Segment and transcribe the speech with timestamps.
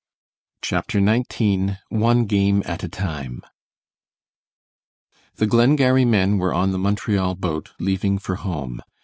[0.63, 3.43] CHAPTER XIX ONE GAME AT A TIME
[5.35, 8.81] The Glengarry men were on the Montreal boat leaving for home.